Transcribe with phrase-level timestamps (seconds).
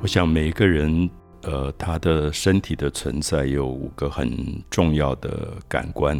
[0.00, 1.10] 我想每一个人，
[1.42, 4.30] 呃，他的身体的存在有五个很
[4.70, 6.16] 重要的感官。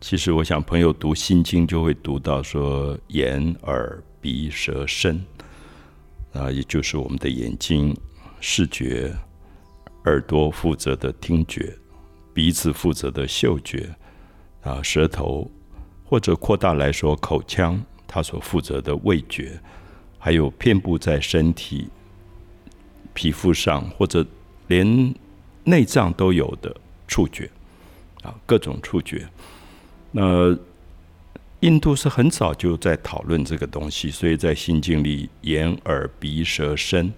[0.00, 5.24] 其实，我想朋友读《心经》就会读到说，眼、耳、鼻、舌、身，
[6.32, 7.96] 啊，也就是我们的眼睛
[8.40, 9.14] 视觉，
[10.06, 11.72] 耳朵负责的听觉，
[12.34, 13.88] 鼻子负责的嗅觉，
[14.62, 15.48] 啊，舌头
[16.04, 19.60] 或者扩大来说，口腔它所负责的味觉，
[20.18, 21.88] 还有遍布在身体
[23.14, 24.24] 皮肤上或者
[24.68, 25.14] 连
[25.64, 26.74] 内脏都有的
[27.06, 27.50] 触觉，
[28.22, 29.26] 啊，各种触觉。
[30.12, 30.56] 那
[31.60, 37.12] 印度是很早就在讨论这个东西，所以在《心经》里，眼、耳、鼻、舌、身，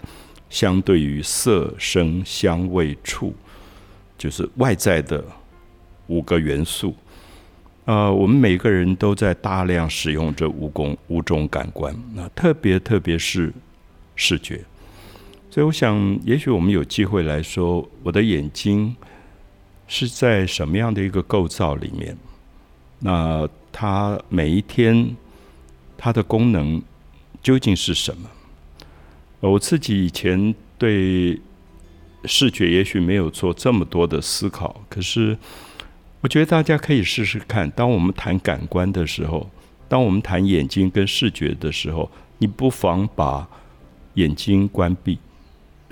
[0.50, 3.34] 相对于色、声、香味、触，
[4.18, 5.24] 就是外在的
[6.08, 6.94] 五个元素。
[7.84, 13.52] 呃，我们每个人都在大量使用这五功五种感官，那特别特别是
[14.16, 14.60] 视觉。
[15.52, 18.96] 所以，我想，也许我们有机会来说，我的眼睛
[19.86, 22.16] 是在什么样的一个构造里面？
[23.00, 25.14] 那它每一天
[25.98, 26.80] 它的功能
[27.42, 28.30] 究竟是什么？
[29.40, 31.38] 我自己以前对
[32.24, 35.36] 视觉也许没有做这么多的思考，可是
[36.22, 37.70] 我觉得大家可以试试看。
[37.72, 39.50] 当我们谈感官的时候，
[39.86, 43.46] 当我们谈眼睛跟视觉的时候，你不妨把
[44.14, 45.18] 眼睛关闭，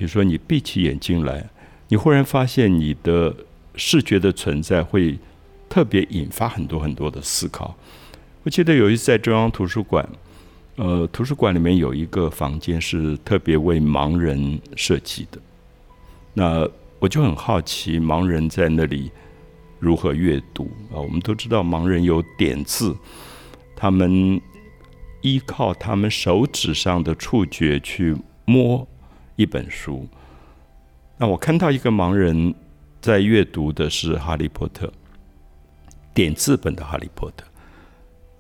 [0.01, 1.51] 比如说你闭起眼睛来，
[1.89, 3.37] 你忽然发现你的
[3.77, 5.19] 视觉的存在会。
[5.73, 7.77] 特别引发很多很多的思考。
[8.43, 10.05] 我记得有一次在中央图书馆，
[10.75, 15.39] 呃，图书馆里面有一个房间是特别为盲人设计的。
[16.35, 19.13] 那我就很好奇，盲人在那里
[19.79, 20.99] 如何阅读啊？
[20.99, 22.97] 我们都知道盲人有点字，
[23.77, 24.41] 他们
[25.21, 28.85] 依靠他们手指上的触觉去摸
[29.41, 30.07] 一本书。
[31.17, 32.55] 那我看到一个盲人
[33.01, 34.87] 在阅读的是《哈利波特》。
[36.13, 37.45] 点字本的《哈利波特》，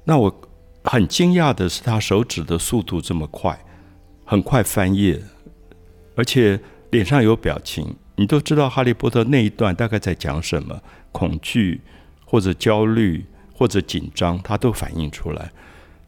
[0.04, 0.40] 那我
[0.82, 3.58] 很惊讶的是，他手指的速度这么快，
[4.24, 5.22] 很快翻页，
[6.16, 7.94] 而且脸上有表情。
[8.16, 10.82] 你都知道《哈利波特》那一段大概在讲什么？
[11.12, 11.80] 恐惧
[12.26, 13.24] 或者焦虑
[13.54, 15.52] 或者紧张，他都反映出来。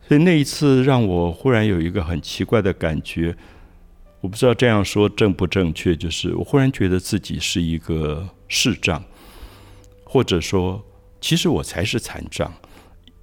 [0.06, 3.36] 所以那一次让我忽然有一个很奇怪的感觉，
[4.22, 9.04] 我不知道这样说正不正确，就是我忽然觉得自己是一个视障，
[10.04, 10.82] 或者说。
[11.24, 12.52] 其实我才是残障，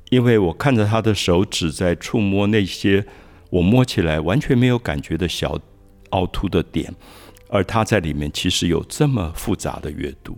[0.09, 3.05] 因为我看着他的手指在触摸那些
[3.49, 5.59] 我摸起来完全没有感觉的小
[6.11, 6.95] 凹凸的点，
[7.49, 10.38] 而他在里面其实有这么复杂的阅读，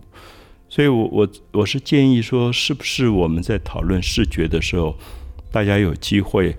[0.68, 4.98] 所以，我我我是建议说，是不是我们在讨论视觉的时候，
[5.52, 6.56] 大家有机会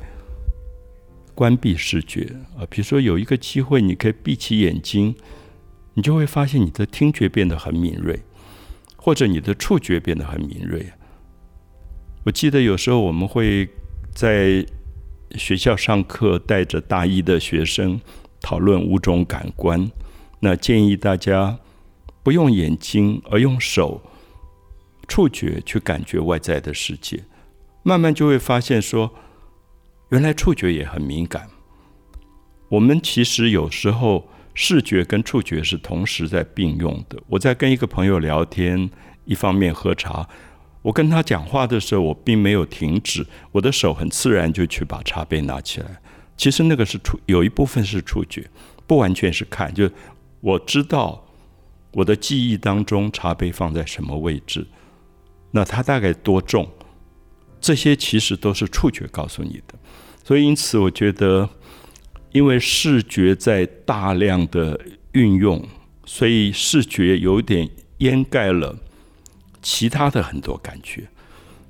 [1.36, 2.66] 关闭视觉啊？
[2.70, 5.16] 比如说有一个机会，你可以闭起眼睛，
[5.94, 8.20] 你就会发现你的听觉变得很敏锐。
[9.06, 10.94] 或者你的触觉变得很敏锐。
[12.24, 13.68] 我记得有时候我们会
[14.16, 14.66] 在
[15.36, 18.00] 学校上课，带着大一的学生
[18.40, 19.92] 讨论五种感官。
[20.40, 21.60] 那建议大家
[22.24, 24.02] 不用眼睛，而用手、
[25.10, 27.26] 触觉去感觉外在的世界。
[27.84, 29.14] 慢慢就会发现说，
[30.14, 31.50] 原来触觉也很敏感。
[32.70, 34.30] 我们其实有时候。
[34.56, 37.20] 视觉跟触觉是同时在并用的。
[37.28, 38.88] 我在跟一个朋友聊天，
[39.26, 40.30] 一方面喝茶，
[40.84, 46.00] 我跟他讲话的时候，我并没有停止，我的手很自然就去把茶杯拿起来。
[46.38, 48.48] 其实那个是触，有一部分是触觉，
[48.86, 49.74] 不完全是看。
[49.74, 49.90] 就
[50.40, 51.26] 我知道
[51.94, 54.68] 我的记忆当中茶杯放在什么位置，
[55.50, 56.70] 那它大概多重，
[57.60, 59.74] 这些其实都是触觉告诉你的。
[60.24, 61.50] 所以因此，我觉得。
[62.34, 64.80] 因为视觉在大量的
[65.12, 65.64] 运用，
[66.04, 67.70] 所以视觉有点
[68.00, 68.76] 掩盖了
[69.62, 71.08] 其他的很多感觉，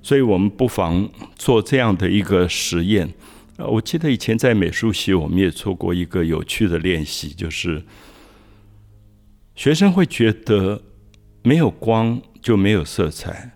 [0.02, 3.14] 所以我们不妨做这样的一个实验。
[3.58, 7.84] 呃，我记得以前在美术系，我们也做过一个有趣的练习，就是
[9.56, 10.82] 学生会觉得
[11.42, 13.52] 没有光就没有色彩，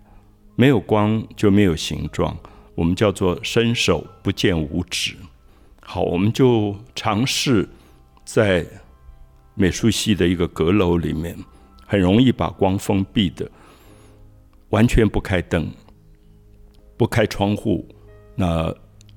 [0.57, 2.37] 没有光就没有形状，
[2.77, 5.15] 我们叫做伸手不见五指。
[5.81, 7.67] 好，我们就尝试
[8.23, 8.63] 在
[9.55, 11.35] 美术系的一个阁楼里面，
[11.87, 13.49] 很容易把光封闭的，
[14.69, 15.71] 完全不开灯，
[16.95, 17.87] 不开窗户，
[18.35, 18.71] 那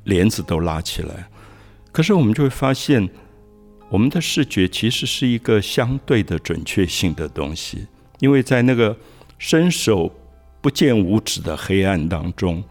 [0.04, 1.28] 帘子都拉起来。
[1.92, 3.10] 可是我们就会发现，
[3.90, 7.86] 我们的视觉其实是一个相对的准确性的东西，
[8.20, 8.96] 因为在那个
[9.36, 10.10] 伸手
[10.62, 12.64] 不见五指的黑暗当中，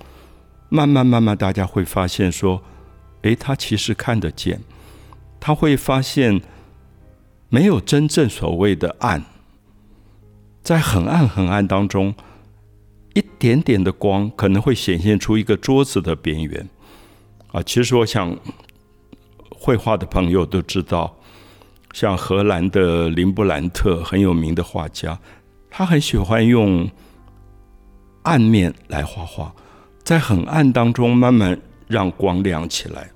[0.69, 2.63] 慢慢慢慢，大家会发现说。
[3.23, 4.61] 诶，他其实看得见，
[5.41, 6.41] 他会发现
[7.49, 9.25] 没有真正所谓的暗，
[10.63, 12.15] 在很暗很暗当中，
[13.15, 16.69] 一点点的光可能会显现出一个桌子的边缘。
[17.51, 18.37] 啊，其实我想，
[19.49, 21.17] 绘画的朋友都知道，
[21.91, 25.19] 像荷兰的林布兰特很有名的画家，
[25.69, 26.89] 他很喜欢用
[28.23, 29.53] 暗面来画画，
[30.03, 33.11] 在很暗当中慢慢让光亮起来。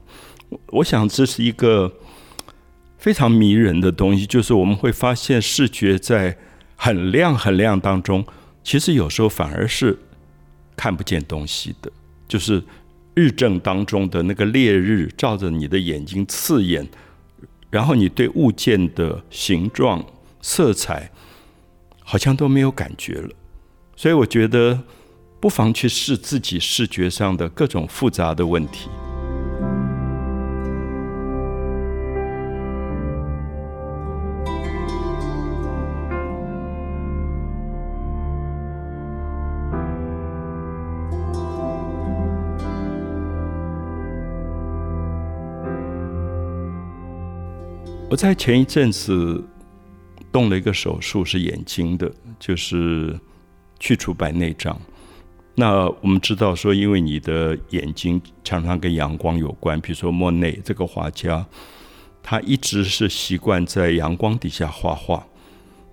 [0.68, 1.94] 我想这是一个。
[3.04, 6.38] 非常迷人的东西，就是我们会发现视觉在
[6.78, 8.26] 很亮很亮当中，
[8.64, 10.00] 其实有时候反而是
[10.78, 11.92] 看不见东西的。
[12.30, 12.64] 就是
[13.14, 16.88] 日正当中的那个烈日照着你的眼睛刺眼，
[17.70, 20.06] 然后你对物件的形状、
[20.42, 21.12] 色彩
[22.06, 23.32] 好像都没有感觉了。
[23.98, 24.82] 所以我觉得
[25.44, 28.90] 不妨去试自己视觉上的各种复杂的问题。
[48.10, 49.44] 我在前一阵子
[50.32, 53.20] 动了一个手术，是眼睛的，就是
[53.78, 54.80] 去除白内障。
[55.56, 61.46] 那我们知道说，因为你的眼睛常常跟阳光有关，比如说莫内这个画家，
[62.24, 65.26] 他一直是习惯在阳光底下画画。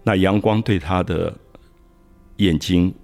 [0.02, 1.36] 那阳光对他的
[2.36, 2.94] 眼睛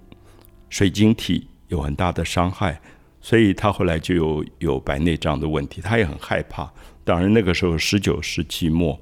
[0.67, 2.81] 水晶体有很大的伤害，
[3.21, 6.67] 所以他后来就有有白内障的问题，他也很害怕。
[7.03, 8.99] 当然，那个时候十九世纪末，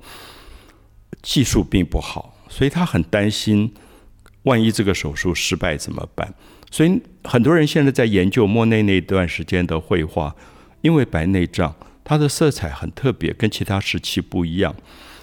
[1.21, 3.73] 技术并不好，所以他很担心，
[4.43, 6.33] 万一这个手术失败怎么办？
[6.75, 10.35] 所以很多人现在在研究莫内那段时间的绘画，
[10.81, 11.73] 因为白内障，
[12.03, 14.75] 他的色彩很特别，跟其他时期不一样。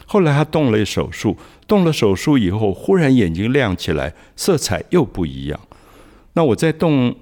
[0.06, 5.60] 后来他动了手术，动了手术以后，忽然眼睛亮起来，色彩又不一样。
[6.32, 7.14] 那我在动。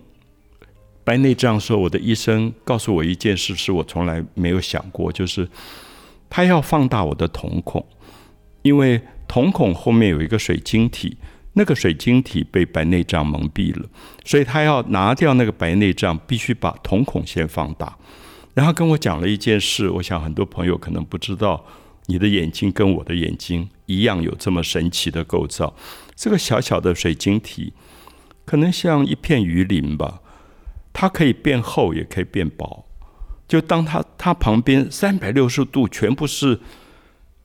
[1.02, 5.48] 白内障的时候，我的医生告诉我一件事，是我从来没有想过，就是
[6.28, 7.84] 他要放大我的瞳孔，
[8.62, 11.16] 因为瞳孔后面有一个水晶体，
[11.60, 13.86] 那个水晶体被白内障蒙蔽了，
[14.24, 17.98] 所以他要拿掉那个白内障，必须把瞳孔先放大。
[18.54, 21.62] 然后跟我讲了一件事，我想很多朋友可能不知道，
[22.06, 25.76] 你的眼睛跟我的眼睛一样有这么神奇的构造。
[26.16, 27.74] 这个小小的水晶体，
[28.46, 30.22] 可能像一片鱼鳞吧。
[30.94, 32.86] 它可以变厚，也可以变薄。
[33.46, 36.58] 就当它它旁边三百六十度全部是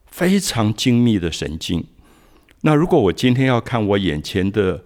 [0.05, 1.85] 非常精密的神经。
[2.65, 4.83] 那如果我今天要看我眼前的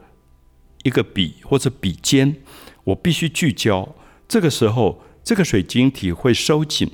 [0.84, 2.36] 一个笔或者笔尖，
[2.84, 3.96] 我必须聚焦。
[4.28, 6.92] 这个时候，这个水晶体会收紧，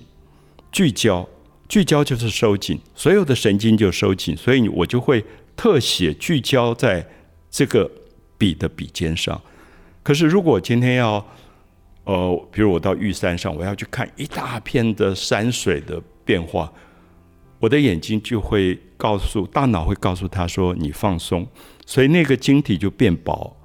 [0.72, 1.28] 聚焦，
[1.68, 7.04] 聚焦就是收紧，所有的神经就收紧，所以我就会特写聚焦在
[7.50, 7.90] 这个
[8.38, 9.42] 笔的笔尖上。
[10.04, 11.14] 可是如果今天要
[12.04, 16.72] 呃，比如我到玉山上，我要去看一大片的山水的变化，
[17.60, 21.48] 我的眼睛就会告诉大脑，会告诉他说：“你放松。”
[21.86, 23.56] 所以那个晶体就变薄，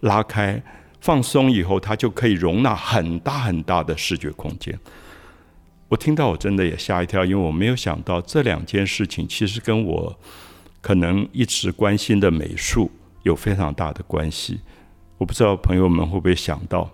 [0.00, 0.62] 拉开，
[1.00, 4.78] 放松以后，它就可以容纳很大很大的视觉空间。
[5.88, 10.18] 我听到我真的也吓一跳，因为我没有想到这两件事情其实跟我
[10.80, 12.90] 可能一直关心的美术
[13.24, 14.60] 有非常大的关系。
[15.18, 16.90] 我不知道朋友们会不会想到。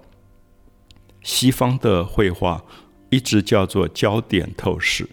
[1.22, 2.64] 西方的绘画
[3.10, 5.08] 一直叫做焦点透视，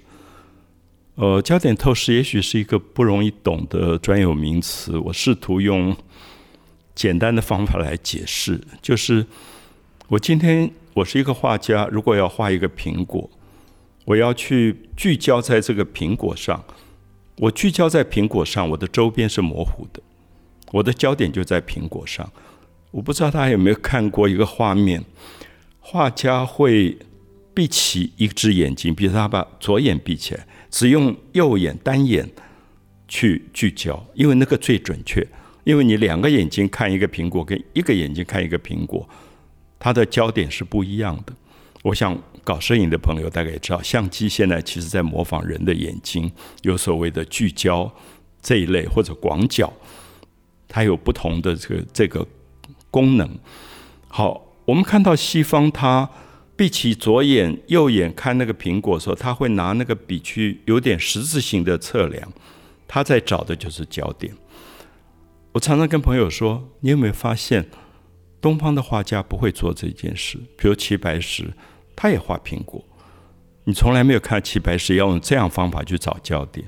[1.15, 4.97] 呃，焦点透视也许是一个不容易懂的专有名词。
[4.97, 5.95] 我试图用
[6.93, 9.25] 简单的方法来解释，就是
[10.09, 13.29] 我今天我是一个画家，如果要画一个苹果，
[14.03, 16.61] 我要去聚焦在这个苹果上，
[17.37, 20.01] 我聚焦在苹果上，我的周边是模糊的，
[20.73, 22.29] 我的焦点就在苹果上。
[22.91, 25.03] 我不知道大家有没有看过一个画面。
[25.79, 26.97] 画家会
[27.55, 32.29] 闭起一只眼睛，比如他把左眼闭起来，只用右眼单眼
[33.07, 35.25] 去聚焦，因为那个最准确。
[35.63, 39.07] 因为你两个眼睛看一个苹果，跟一个眼睛看一个苹果，
[39.79, 41.33] 它的焦点是不一样的。
[41.81, 46.31] 我想搞摄影的朋友大概也知道，相机现在其实在模仿人的眼睛，
[46.61, 47.91] 有所谓的聚焦
[48.41, 49.73] 这一类或者广角，
[50.67, 52.27] 它有不同的这个这个
[52.91, 53.39] 功能。
[54.09, 54.43] 好。
[54.65, 56.09] 我们看到西方，它
[56.57, 62.31] 闭起左眼、右眼看那个苹果的时候，他会拿那个笔去有点十字形的测量，
[62.87, 64.33] 他在找的就是焦点。
[65.51, 67.69] 我常常跟朋友说，你有没有发现，
[68.39, 70.37] 东方的画家不会做这件事？
[70.57, 71.53] 比如齐白石，
[71.95, 72.83] 他也画苹果，
[73.65, 76.65] 你从来没有看齐白石要用这样方法去找焦点。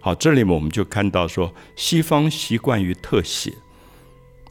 [0.00, 3.52] 好，这里我们就看到说，西方习惯于特写、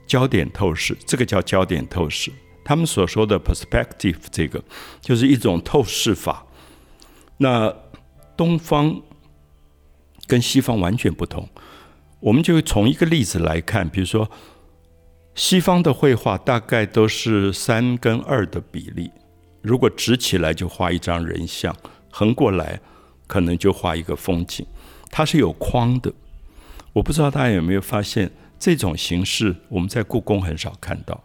[0.07, 2.31] 焦点透视，这个叫焦点透视。
[2.69, 4.63] 他们所说的 perspective，这个
[5.01, 6.45] 就是一种透视法。
[7.37, 7.75] 那
[8.37, 9.01] 东方
[10.27, 11.49] 跟西方完全不同。
[12.19, 14.29] 我们就从一个例子来看，比如说
[15.33, 19.09] 西方的绘画大概都是三跟二的比例，
[19.63, 21.75] 如果直起来就画一张人像，
[22.11, 22.79] 横过来
[23.25, 24.63] 可能就画一个风景。
[25.09, 26.13] 它是有框的，
[26.93, 31.19] 我不知道大家有没有发现这种形式，我们在故宫很少看到。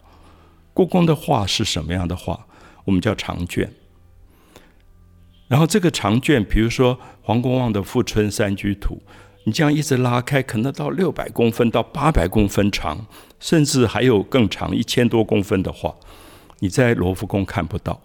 [0.74, 2.46] 故宫的画是什么样的画？
[2.84, 3.72] 我们叫长卷。
[5.48, 8.96] 然后这个长卷，比如说黄公望的《富春山居图》，
[9.44, 13.06] 你这样一直拉开，可能到六百公分到八百公分长，
[13.40, 15.94] 甚至还有更长一千多公分的画，
[16.58, 18.02] 你在罗浮宫看不到，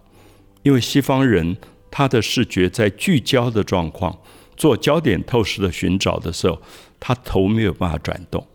[0.64, 1.58] 因为西方人
[1.90, 4.20] 他的视觉在聚焦的状况。
[4.56, 6.62] 做焦点透视的寻找的时候，
[7.00, 8.46] 他头没有办法转动。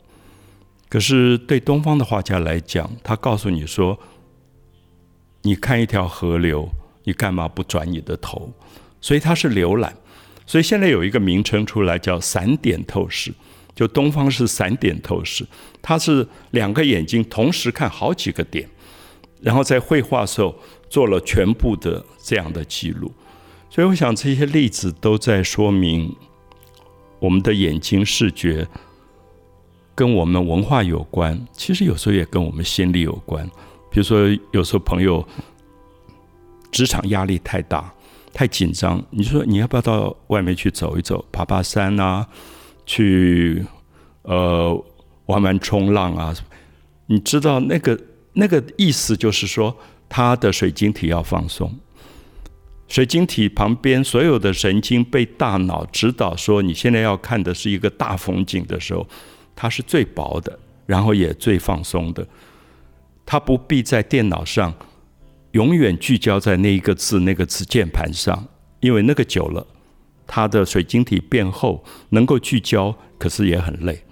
[0.95, 3.99] 可是对东方的画家来讲，他告诉你说
[5.43, 6.69] ：“你看一条河流，
[7.03, 8.53] 你干嘛不转你的头？”
[9.03, 9.97] 所以它是浏览。
[10.47, 13.35] 所以现在有一个名称出来叫散点透视，
[13.75, 15.45] 就东方是散点透视，
[15.83, 18.69] 它是两个眼睛同时看好几个点，
[19.41, 20.55] 然后在绘画的时候
[20.89, 23.11] 做了全部的这样的记录。
[23.69, 26.15] 所以，我想这些例子都在说明，
[27.19, 28.69] 我们的眼睛视觉
[29.95, 33.49] 跟我们文化有关，其实有时候也跟我们心理有关。
[33.91, 34.19] 比如说，
[34.53, 35.27] 有时候朋友
[36.73, 37.93] 职场压力太大、
[38.33, 42.27] 太紧张，你说你要不要到外面去走一走、爬爬山啊？
[42.87, 43.65] 去
[44.23, 44.85] 呃
[45.27, 46.35] 玩玩冲浪啊？
[47.07, 47.99] 你知道那个
[48.33, 49.77] 那个意思就是说，
[50.09, 51.73] 他的水晶体要放松。
[52.89, 59.07] 水晶体旁边所有的神经被大脑指导说，你现在要看的是一个大风景的时候，
[59.55, 62.27] 它是最薄的，然后也最放松的。
[63.27, 64.75] 它不必在电脑上
[65.53, 68.47] 永远聚焦在那一个字、那个字键盘上，
[68.81, 69.67] 因为那个久了，
[70.27, 74.05] 它的水晶体变厚，能够聚焦，可是也很累。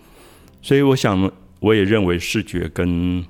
[0.61, 1.30] 所以，我想，
[1.61, 3.25] 我也认为视觉跟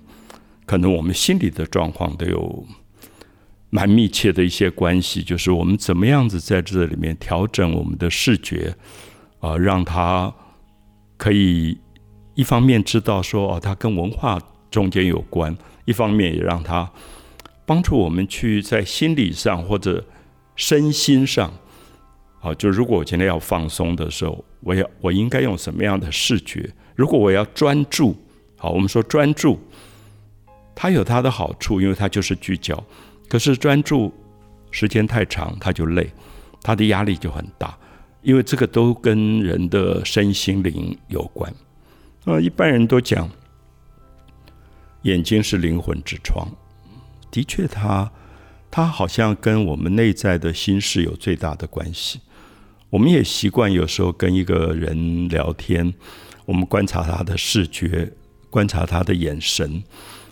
[0.66, 2.66] 可能我们心理的状况都有。
[3.75, 8.76] 蛮密切的一些关系，就是我们怎么样子在这里面调整我们的视觉，
[9.40, 10.31] 啊，让它
[11.16, 11.78] 可以
[12.35, 16.91] 一方面知道说哦，它跟文化中间有关，一方面也让它
[17.67, 20.05] 帮助我们去在心理上或者
[20.57, 21.53] 身心上，
[22.41, 26.71] 啊，就如果我今天要放松的时候，我要我应该用什么样的视觉？
[26.95, 28.17] 如果我要专注，
[28.57, 29.59] 好，我们说专注，
[30.75, 32.83] 它有它的好处，因为它就是聚焦。
[33.29, 34.12] 可是专注
[34.71, 36.11] 时间太长，他就累，
[36.62, 37.77] 他的压力就很大，
[38.23, 41.53] 因为这个都跟人的身心灵有关。
[42.25, 43.29] 呃，一般人都讲
[45.02, 46.49] 眼睛是灵魂之窗，
[47.31, 48.11] 的确，它
[48.71, 52.21] 它好像跟我们内在的心事有最大的关系。
[52.91, 55.93] 我们也习惯有时候跟一个人聊天，
[56.45, 58.12] 我们观察他的视觉，
[58.50, 59.83] 观察他的眼神。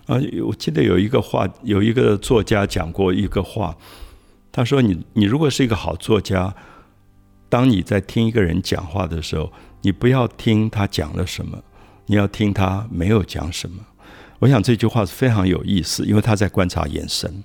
[0.07, 3.77] 啊，我记得有一个话，有一个作家讲过一个话，
[4.53, 6.55] 他说：“你你如果是一个好作家，
[7.49, 11.63] 当你在听一个人讲话的时候，你不要听他讲了什么，
[12.11, 13.87] 你要听他没有讲什么。”
[14.41, 17.45] 我想这句话是非常有意思，因为他在观察眼神，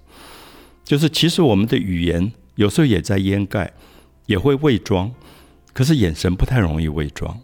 [0.84, 3.72] 就是其实我们的语言有时候也在掩盖，
[4.26, 5.12] 也会伪装，
[5.72, 7.40] 可是眼神不太容易伪装，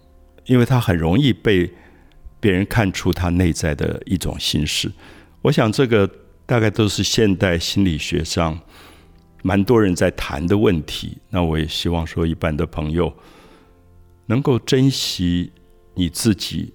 [0.46, 1.72] 因为他很容易被。
[2.44, 4.92] 别人看出他内在的一种心事，
[5.44, 6.10] 我想这个
[6.48, 8.60] 大概都是现代心理学上
[9.44, 11.20] 蛮多人在谈的问题。
[11.30, 13.14] 那我也希望说，一般的朋友
[14.26, 15.52] 能够珍惜
[15.94, 16.74] 你自己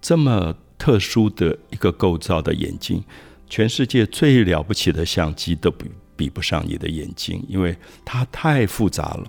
[0.00, 3.02] 这么特殊的一个构造的眼睛。
[3.50, 7.74] 全世界最了不起的相机都比比不上你的眼睛，因为
[8.04, 9.24] 它太复杂了，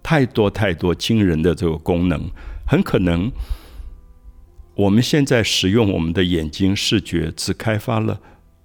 [0.00, 2.30] 太多太多惊人的这个功能，
[2.64, 3.32] 很可能。
[4.76, 8.20] 我们现在使用我们的眼睛视觉，只开发了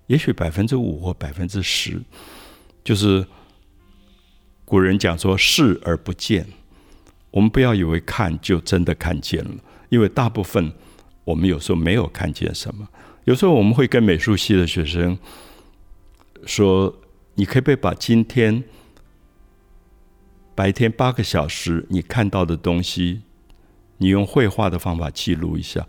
[0.05, 1.99] 也许百分之五或百分之十，
[2.83, 3.25] 就是
[4.65, 6.45] 古人讲说视而不见。
[7.31, 9.51] 我们不要以为看就真的看见了，
[9.89, 10.71] 因为大部分
[11.29, 12.87] 我们有时候没有看见什么。
[13.25, 15.17] 有时候我们会跟美术系的学生
[16.45, 16.93] 说
[17.35, 18.63] ：“你可不可以把今天
[20.55, 23.21] 白天八个小时你看到的东西？”
[24.01, 25.85] 你用绘画的方法记录一下，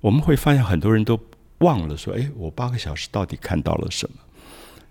[0.00, 1.20] 我们会发现很多人都
[1.58, 4.16] 忘了说：“哎，我八个小时到底看到了什么？”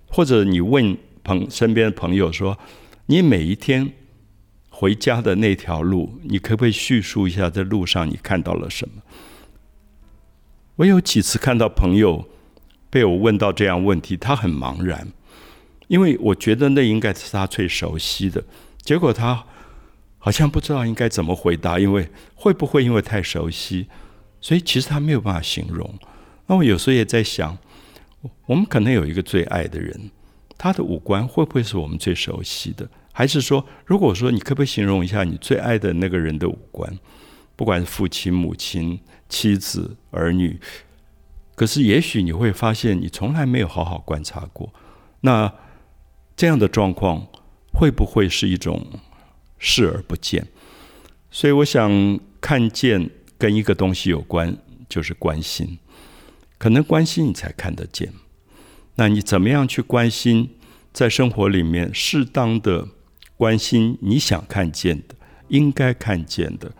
[0.07, 2.57] 或者你问朋身边的朋友说
[3.07, 3.91] ：“你每一天
[4.69, 9.01] 回家的那条路，你可不可以叙述一下在路上你看到了什么？
[10.81, 12.27] 我有几次看到朋友
[12.89, 15.07] 被我问到这样问题，他很茫然，
[15.87, 18.43] 因为我觉得那应该是他最熟悉的，
[18.81, 19.45] 结果他
[20.17, 23.89] 好像不知道应该怎么回答，因为会不会因为太熟悉，
[24.39, 25.87] 所以其实他没有办法形容。
[26.47, 27.55] 那我有时候也在想，
[28.47, 30.09] 我们可能有一个最爱的人，
[30.57, 32.89] 他的五官会不会是我们最熟悉的？
[33.11, 36.91] 还是说，如果说你可不可以形容一下你最爱的那个人的五官？
[37.61, 38.99] 不管是父亲、母亲、
[39.29, 40.59] 妻子、儿女，
[41.53, 44.73] 可是也许你会发现，你从来没有好好观察过。
[45.19, 45.53] 那
[46.35, 47.27] 这样的状况
[47.71, 48.83] 会不会是一种
[49.59, 50.47] 视而不见？
[51.29, 54.57] 所以，我想看见跟一个东西有关，
[54.89, 55.77] 就是关心。
[56.57, 58.11] 可能关心你才看得见。
[58.95, 60.49] 那你怎么样去关心？
[60.91, 62.87] 在生活里面，适当的
[63.37, 65.13] 关心你想看见的、
[65.49, 66.71] 应该看见的。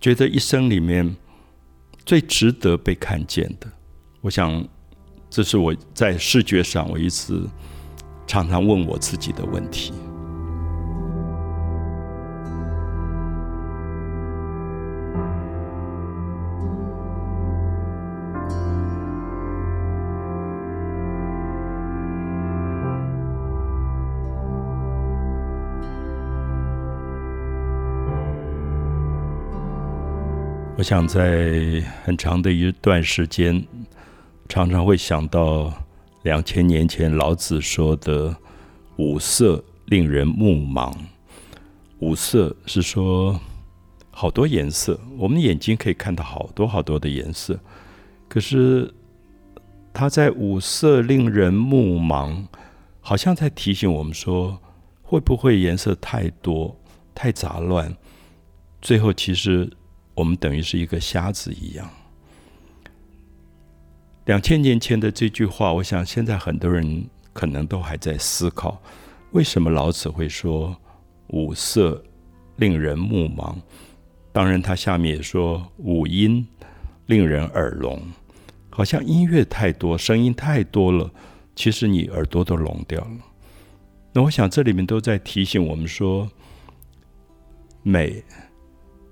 [0.00, 1.14] 觉得一生里面
[2.06, 3.70] 最值得被看见的，
[4.22, 4.66] 我想，
[5.28, 7.38] 这是我在视觉上我一直
[8.26, 9.92] 常常问我自己的问题。
[30.80, 33.62] 我想在很长的一段时间，
[34.48, 35.70] 常常会想到
[36.22, 38.34] 两千年前老子说的
[38.96, 40.90] “五色令人目盲”。
[42.00, 43.38] 五色是说
[44.10, 47.60] 好多颜色，我们眼睛可以看到好多好多的颜色。
[48.26, 48.90] 可是
[49.92, 52.42] 他在“五色令人目盲”，
[53.02, 54.58] 好像在提醒我们说，
[55.02, 56.74] 会不会颜色太多、
[57.14, 57.94] 太杂乱，
[58.80, 59.70] 最后其实。
[60.20, 61.88] 我们等于是一个瞎子一样。
[64.26, 68.82] 两千年前的这句话，我想现在很多人可能都还在思考：
[69.30, 70.76] 为什么老子会说
[71.28, 72.04] “五色
[72.56, 73.56] 令人目盲”？
[74.30, 76.46] 当然，他下面也说“五音
[77.06, 77.98] 令人耳聋”。
[78.68, 81.10] 好像音乐太多，声音太多了，
[81.56, 83.16] 其实你耳朵都聋掉了。
[84.12, 86.28] 那我想这里面都在提醒我们说，
[87.82, 88.22] 美。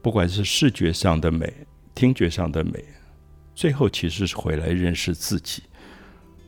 [0.08, 1.52] 不管是视觉上的美、
[1.94, 2.82] 听觉上的美，
[3.54, 5.64] 最后其实是回来认识自己。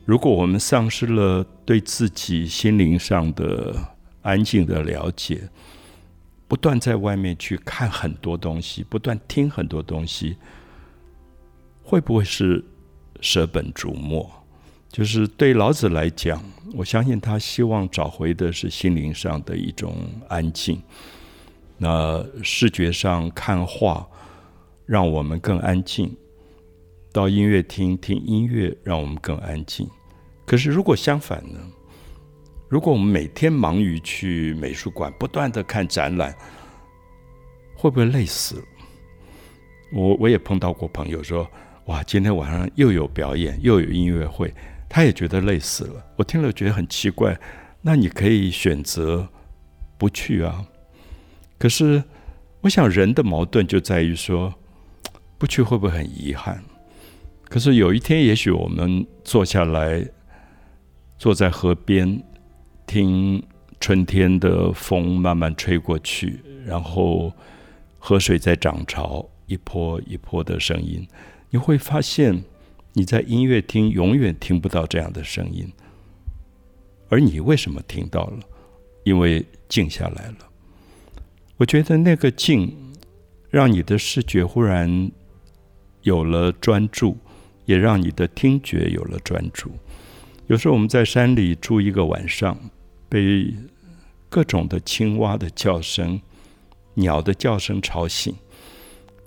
[0.03, 3.75] 如果我们丧失了对自己心灵上的
[4.23, 5.47] 安静的了解，
[6.47, 10.37] 不断在外面去看很多东西，不断听很多东西，
[11.83, 12.65] 会不会是
[13.19, 14.27] 舍本逐末？
[14.89, 16.43] 就是对老子来讲，
[16.73, 19.95] 我相信他希望找回的是心灵上的一种
[20.27, 20.81] 安静。
[21.83, 24.07] 那视觉上看画，
[24.85, 26.07] 让我们更安静；
[27.11, 29.89] 到音乐厅听音乐，让我们更安静。
[30.45, 31.59] 可是如果相反呢？
[32.69, 36.31] 如果我们每天忙于去美术馆，不断的看展览，
[37.75, 38.63] 会不会累死？
[39.91, 41.49] 我我也碰到过朋友说
[41.87, 44.53] ：“哇，今天晚上又有表演，又有音乐会，
[44.87, 47.35] 他也觉得累死了。”我听了觉得很奇怪。
[47.81, 49.27] 那你可以选择
[49.97, 50.63] 不去啊。
[51.61, 52.03] 可是，
[52.61, 54.51] 我想人的矛盾就在于说，
[55.37, 56.63] 不去会不会很遗憾？
[57.43, 60.03] 可是有一天，也许我们坐下来，
[61.19, 62.23] 坐在河边，
[62.87, 63.43] 听
[63.79, 67.31] 春天的风慢慢吹过去，然后
[67.99, 71.07] 河水在涨潮，一波一波的声音，
[71.51, 72.43] 你会发现
[72.93, 75.71] 你在音乐厅永远听不到这样的声音，
[77.09, 78.39] 而你为什么听到了？
[79.03, 80.50] 因为静下来了。
[81.61, 82.75] 我觉得那个静，
[83.51, 85.11] 让你的视觉忽然
[86.01, 87.15] 有了专注，
[87.65, 89.71] 也让你的听觉有了专注。
[90.47, 92.57] 有时候我们在山里住一个晚上，
[93.07, 93.53] 被
[94.27, 96.19] 各种的青蛙的叫声、
[96.95, 98.33] 鸟的叫声吵醒。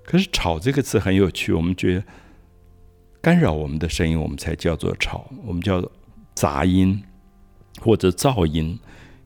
[0.05, 2.05] 可是“吵”这个词很有趣，我们觉得
[3.23, 5.89] 干扰我们的声音，我们才叫做吵，我们叫
[6.35, 7.01] 杂音
[7.81, 8.77] 或者噪音。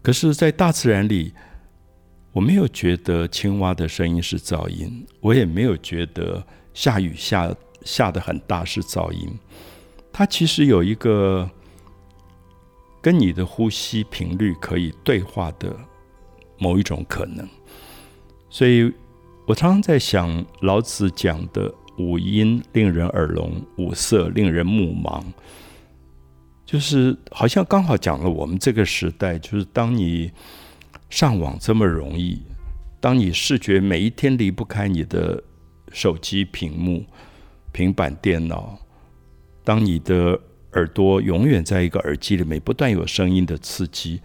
[0.03, 1.33] 可是，在大自然里，
[2.33, 9.37] 我没有觉得青蛙的声音是噪音，我也没有觉得下雨下下的很大是噪音。
[10.13, 11.51] 它其实有一个
[13.01, 15.75] 跟你的呼吸频率可以对话的
[16.59, 17.49] 某一种可能。
[18.51, 18.93] 所以
[19.47, 25.25] 我常常在想，老子讲的五音令人耳聋，五色令人目盲，
[26.65, 30.31] 就是好像刚好讲了我们这个时代，就是当你。
[31.09, 32.43] 上网这么容易，
[33.01, 35.43] 当你视觉每一天离不开你的
[35.93, 37.05] 手机屏幕、
[37.73, 38.79] 平板电脑，
[39.65, 40.39] 当你的
[40.73, 44.21] 耳朵永远在一个耳机里面不断有声音的刺激，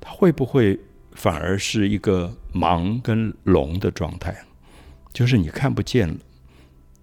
[0.00, 0.78] 它会不会
[1.12, 4.36] 反而是一个盲跟聋的状态？
[5.12, 6.14] 就是你看不见了，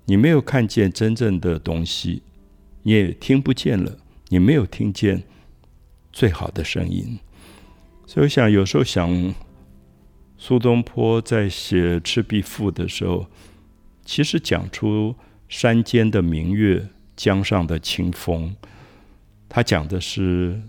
[0.06, 2.24] 你没有看见真正的东西，
[2.84, 3.98] 你也听不见了，
[4.30, 5.24] 你没有听见
[6.14, 7.20] 最好的声音。
[8.08, 9.34] 所以我想，有时候想，
[10.38, 13.28] 苏东坡在写《赤壁赋》的时候，
[14.04, 15.16] 其实讲出
[15.48, 16.90] 山间的明月。
[17.18, 18.54] 江上的清风，
[19.48, 20.62] 他讲的是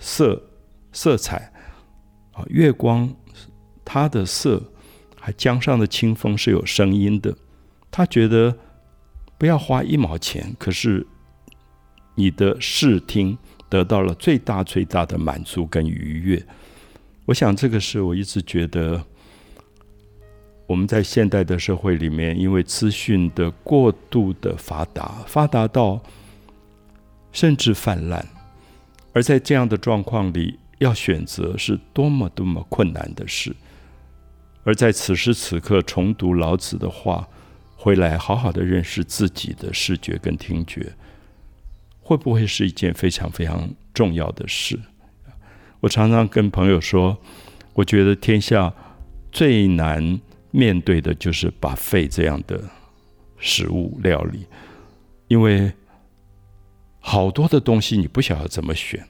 [0.00, 0.42] 色
[0.90, 1.52] 色彩
[2.32, 3.08] 啊，月光
[3.84, 4.60] 它的色，
[5.20, 7.32] 还江上的清风是有声音的。
[7.88, 8.58] 他觉得
[9.38, 11.06] 不要花一毛钱，可是
[12.16, 16.44] 你的视听得到了最大最大的满足跟愉悦。
[17.26, 19.04] 我想这个是我一直觉得。
[20.68, 26.00] 我们在现代的社会里面，因为资讯的过度的发达，发达到
[27.30, 28.24] 甚至泛滥，
[29.12, 33.54] 而在这样的状况里，要选择是多么多么困难的事。
[34.64, 37.28] 而在此时此刻，重读老子的话，
[37.76, 40.94] 回来好好的认识自己的视觉跟听觉，
[42.00, 44.80] 会不会是一件非常非常重要的事？
[45.82, 47.18] 我常常跟朋友说，
[47.74, 48.72] 我觉得天下
[49.30, 50.20] 最难。
[50.54, 52.60] 面对的就是把肺这样的
[53.38, 54.44] 食物料理，
[55.26, 55.72] 因为
[57.00, 59.02] 好多的东西你不晓得怎么选。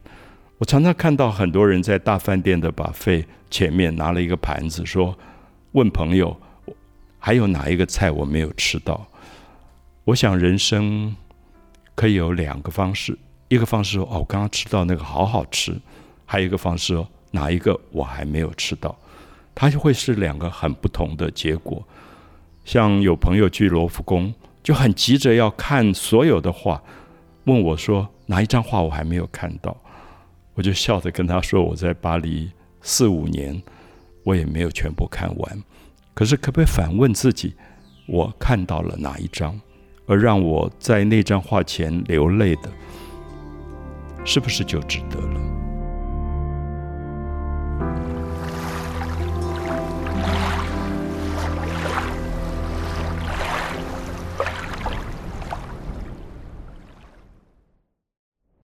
[0.59, 5.19] 我常常看到很多人在大饭店的把肺前面拿了一个盘子，说
[5.73, 6.41] 问朋友
[7.19, 9.05] 还有哪一个菜我没有吃到。
[10.05, 11.17] 我想人生
[11.97, 15.73] 可以有两个方式，一个方式说哦，我刚刚吃到那个好好吃；
[16.25, 18.97] 还有一个方式哦哪一个我还没有吃到。
[19.55, 21.83] 它就会是两个很不同的结果。
[22.65, 24.33] 像有朋友去罗浮宫，
[24.63, 26.83] 就很急着要看所有的画，
[27.45, 29.77] 问我说哪一张画我还没有看到，
[30.55, 33.63] 我就笑着跟他说我在巴黎四五年，
[34.25, 35.63] 我也没有全部看完。
[36.15, 37.55] 可是可不可以反问自己，
[38.07, 39.61] 我看到了哪一张，
[40.07, 42.71] 而让我在那张画前流泪的，
[44.25, 45.52] 是不是就值得了？